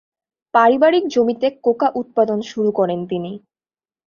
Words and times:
পারিবারিক 0.53 1.03
জমিতে 1.07 1.47
কোকা 1.65 1.87
উৎপাদন 1.95 2.39
শুরু 2.49 2.69
করেন 2.71 2.99
তিনি। 3.07 3.31